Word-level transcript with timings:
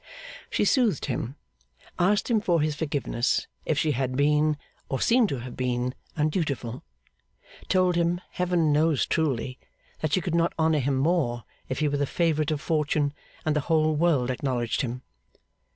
She 0.49 0.65
soothed 0.65 1.05
him; 1.05 1.35
asked 1.99 2.27
him 2.31 2.41
for 2.41 2.59
his 2.61 2.73
forgiveness 2.73 3.45
if 3.65 3.77
she 3.77 3.91
had 3.91 4.15
been, 4.17 4.57
or 4.89 4.99
seemed 4.99 5.29
to 5.29 5.37
have 5.41 5.55
been, 5.55 5.93
undutiful; 6.15 6.81
told 7.67 7.95
him, 7.97 8.19
Heaven 8.31 8.71
knows 8.73 9.05
truly, 9.05 9.59
that 9.99 10.13
she 10.13 10.19
could 10.21 10.33
not 10.33 10.53
honour 10.57 10.79
him 10.79 10.95
more 10.97 11.43
if 11.69 11.77
he 11.77 11.87
were 11.87 11.97
the 11.97 12.07
favourite 12.07 12.49
of 12.49 12.59
Fortune 12.61 13.13
and 13.45 13.55
the 13.55 13.59
whole 13.69 13.95
world 13.95 14.31
acknowledged 14.31 14.81
him. 14.81 15.03